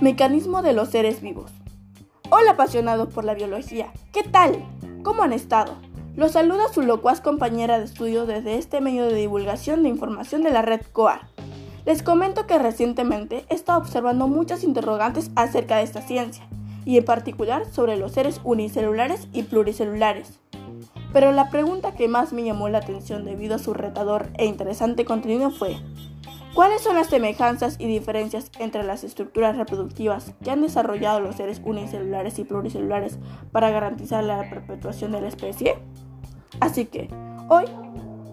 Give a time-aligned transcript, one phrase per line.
[0.00, 1.50] Mecanismo de los seres vivos.
[2.30, 4.64] Hola apasionados por la biología, ¿qué tal?
[5.02, 5.74] ¿Cómo han estado?
[6.14, 10.52] Los saluda su locuaz compañera de estudio desde este medio de divulgación de información de
[10.52, 11.22] la red COAR.
[11.84, 16.46] Les comento que recientemente he estado observando muchas interrogantes acerca de esta ciencia,
[16.84, 20.38] y en particular sobre los seres unicelulares y pluricelulares.
[21.12, 25.04] Pero la pregunta que más me llamó la atención debido a su retador e interesante
[25.04, 25.76] contenido fue,
[26.58, 31.62] ¿Cuáles son las semejanzas y diferencias entre las estructuras reproductivas que han desarrollado los seres
[31.64, 33.16] unicelulares y pluricelulares
[33.52, 35.78] para garantizar la perpetuación de la especie?
[36.58, 37.10] Así que,
[37.48, 37.66] hoy,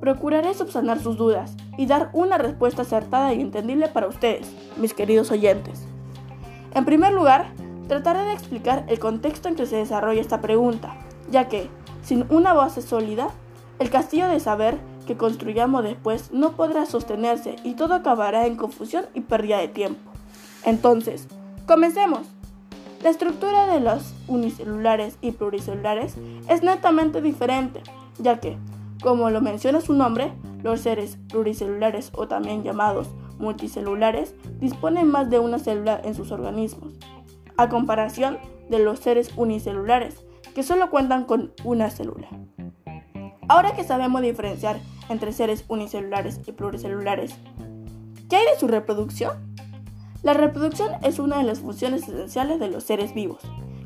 [0.00, 5.30] procuraré subsanar sus dudas y dar una respuesta acertada y entendible para ustedes, mis queridos
[5.30, 5.86] oyentes.
[6.74, 7.46] En primer lugar,
[7.88, 10.94] trataré de explicar el contexto en que se desarrolla esta pregunta,
[11.30, 11.70] ya que,
[12.02, 13.30] sin una base sólida,
[13.78, 14.76] el castillo de saber
[15.06, 20.10] que construyamos después no podrá sostenerse y todo acabará en confusión y pérdida de tiempo.
[20.64, 21.28] Entonces,
[21.66, 22.26] comencemos.
[23.02, 26.16] La estructura de los unicelulares y pluricelulares
[26.48, 27.82] es netamente diferente,
[28.18, 28.58] ya que,
[29.02, 35.38] como lo menciona su nombre, los seres pluricelulares o también llamados multicelulares disponen más de
[35.38, 36.92] una célula en sus organismos,
[37.56, 40.22] a comparación de los seres unicelulares,
[40.54, 42.28] que solo cuentan con una célula.
[43.50, 47.34] Ahora que sabemos diferenciar entre seres unicelulares y pluricelulares,
[48.28, 49.32] ¿qué hay de su reproducción?
[50.22, 53.40] La reproducción es una de las funciones esenciales de los seres vivos,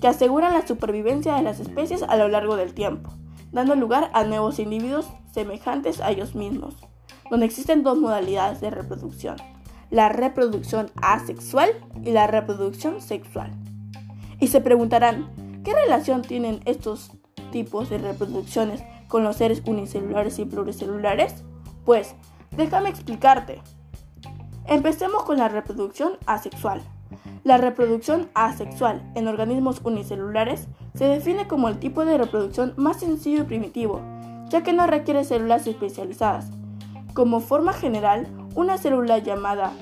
[0.00, 3.10] que aseguran la supervivencia de las especies a lo largo del tiempo,
[3.50, 6.76] dando lugar a nuevos individuos semejantes a ellos mismos,
[7.28, 9.38] donde existen dos modalidades de reproducción,
[9.90, 11.70] la reproducción asexual
[12.04, 13.50] y la reproducción sexual.
[14.38, 17.10] Y se preguntarán, ¿qué relación tienen estos
[17.50, 21.44] tipos de reproducciones con los seres unicelulares y pluricelulares?
[21.84, 22.14] Pues,
[22.56, 23.60] déjame explicarte.
[24.66, 26.82] Empecemos con la reproducción asexual.
[27.42, 33.42] La reproducción asexual en organismos unicelulares se define como el tipo de reproducción más sencillo
[33.42, 34.02] y primitivo,
[34.50, 36.50] ya que no requiere células especializadas.
[37.14, 39.72] Como forma general, una célula llamada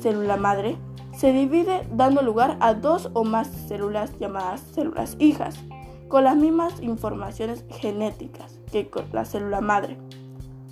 [0.00, 0.76] célula madre
[1.16, 5.58] se divide dando lugar a dos o más células llamadas células hijas
[6.08, 9.98] con las mismas informaciones genéticas que con la célula madre.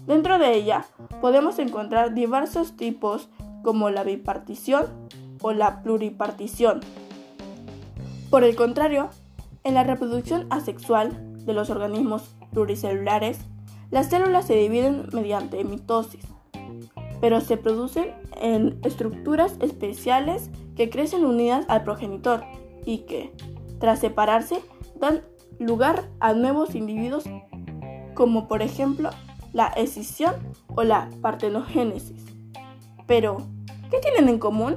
[0.06, 0.86] Dentro de ella
[1.20, 3.28] podemos encontrar diversos tipos
[3.62, 4.86] como la bipartición
[5.40, 6.80] o la pluripartición.
[8.30, 9.10] Por el contrario,
[9.64, 13.38] en la reproducción asexual de los organismos pluricelulares,
[13.90, 16.24] las células se dividen mediante mitosis,
[17.20, 22.44] pero se producen en estructuras especiales que crecen unidas al progenitor
[22.84, 23.32] y que,
[23.78, 24.60] tras separarse,
[25.00, 25.22] dan
[25.58, 27.24] lugar a nuevos individuos
[28.14, 29.10] como por ejemplo
[29.52, 30.34] la escisión
[30.74, 32.24] o la partenogénesis.
[33.06, 33.38] Pero,
[33.90, 34.76] ¿qué tienen en común?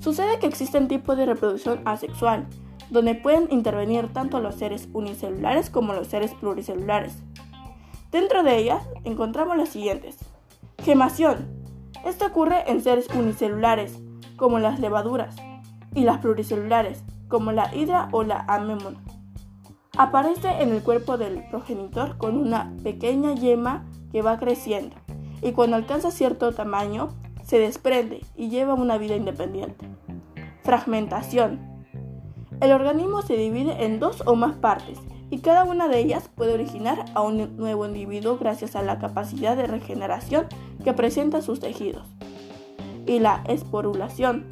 [0.00, 2.46] Sucede que existen tipos de reproducción asexual,
[2.90, 7.22] donde pueden intervenir tanto los seres unicelulares como los seres pluricelulares.
[8.10, 10.16] Dentro de ellas encontramos las siguientes.
[10.82, 11.48] Gemación.
[12.04, 13.98] Esto ocurre en seres unicelulares,
[14.36, 15.36] como las levaduras,
[15.94, 18.98] y las pluricelulares, como la hidra o la anémona.
[20.00, 24.96] Aparece en el cuerpo del progenitor con una pequeña yema que va creciendo
[25.42, 27.10] y cuando alcanza cierto tamaño
[27.42, 29.90] se desprende y lleva una vida independiente.
[30.62, 31.84] Fragmentación.
[32.62, 36.54] El organismo se divide en dos o más partes y cada una de ellas puede
[36.54, 40.46] originar a un nuevo individuo gracias a la capacidad de regeneración
[40.82, 42.06] que presenta sus tejidos.
[43.06, 44.46] Y la esporulación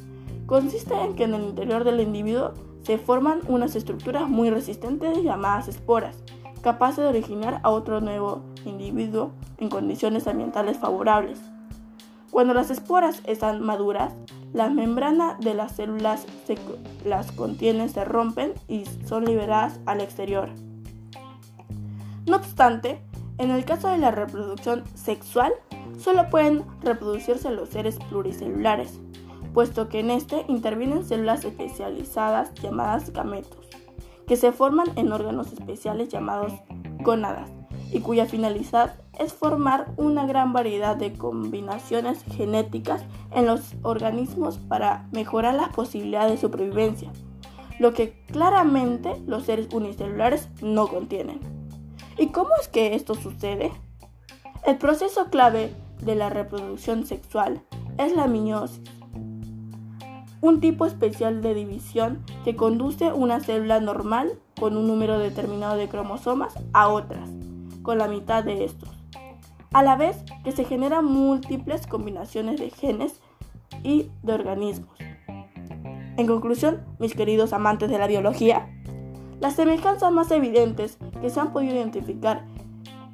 [0.45, 2.53] consiste en que en el interior del individuo
[2.83, 6.17] se forman unas estructuras muy resistentes llamadas esporas,
[6.61, 11.39] capaces de originar a otro nuevo individuo en condiciones ambientales favorables.
[12.31, 14.13] Cuando las esporas están maduras,
[14.53, 16.57] la membrana de las células que
[17.05, 20.49] las contienen se rompen y son liberadas al exterior.
[22.27, 23.01] No obstante,
[23.39, 25.53] en el caso de la reproducción sexual,
[25.97, 28.99] solo pueden reproducirse los seres pluricelulares,
[29.53, 33.67] puesto que en este intervienen células especializadas llamadas gametos,
[34.27, 36.53] que se forman en órganos especiales llamados
[36.99, 37.49] gónadas
[37.91, 45.07] y cuya finalidad es formar una gran variedad de combinaciones genéticas en los organismos para
[45.11, 47.11] mejorar las posibilidades de supervivencia,
[47.79, 51.39] lo que claramente los seres unicelulares no contienen.
[52.17, 53.71] ¿Y cómo es que esto sucede?
[54.65, 57.63] El proceso clave de la reproducción sexual
[57.97, 58.81] es la meiosis,
[60.41, 65.89] un tipo especial de división que conduce una célula normal con un número determinado de
[65.89, 67.29] cromosomas a otras,
[67.81, 68.89] con la mitad de estos,
[69.73, 73.19] a la vez que se generan múltiples combinaciones de genes
[73.83, 74.97] y de organismos.
[76.17, 78.67] En conclusión, mis queridos amantes de la biología,
[79.39, 82.45] las semejanzas más evidentes que se han podido identificar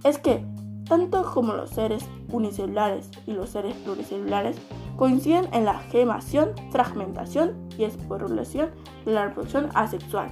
[0.04, 0.44] es que
[0.88, 4.58] tanto como los seres unicelulares y los seres pluricelulares
[4.98, 8.72] coinciden en la gemación, fragmentación y esporulación
[9.06, 10.30] de la reproducción asexual.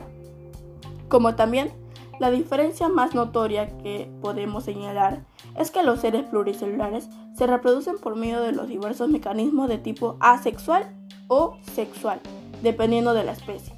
[1.09, 1.71] Como también
[2.19, 5.25] la diferencia más notoria que podemos señalar
[5.57, 10.17] es que los seres pluricelulares se reproducen por medio de los diversos mecanismos de tipo
[10.19, 10.95] asexual
[11.27, 12.19] o sexual,
[12.61, 13.73] dependiendo de la especie.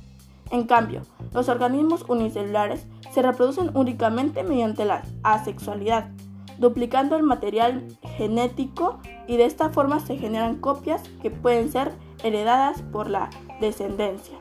[0.52, 1.02] En cambio,
[1.34, 6.10] los organismos unicelulares se reproducen únicamente mediante la asexualidad,
[6.58, 7.86] duplicando el material
[8.18, 11.94] genético y de esta forma se generan copias que pueden ser
[12.24, 13.30] heredadas por la
[13.60, 14.38] descendencia.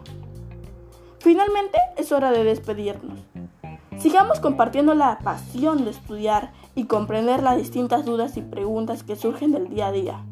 [1.18, 3.18] Finalmente es hora de despedirnos.
[3.98, 9.52] Sigamos compartiendo la pasión de estudiar y comprender las distintas dudas y preguntas que surgen
[9.52, 10.24] del día a día.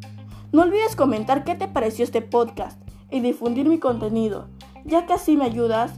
[0.53, 2.79] No olvides comentar qué te pareció este podcast
[3.11, 4.49] y difundir mi contenido,
[4.85, 5.93] ya que así me ayudas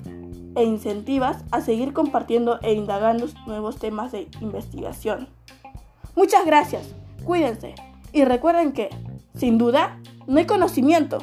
[0.55, 5.29] e incentivas a seguir compartiendo e indagando nuevos temas de investigación.
[6.15, 6.95] Muchas gracias,
[7.25, 7.75] cuídense.
[8.13, 8.91] Y recuerden que,
[9.35, 11.19] sin duda, no hay conocimiento